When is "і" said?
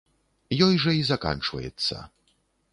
1.01-1.05